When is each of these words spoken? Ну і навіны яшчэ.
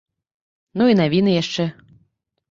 Ну 0.81 0.87
і 0.91 0.95
навіны 1.01 1.31
яшчэ. 1.35 1.67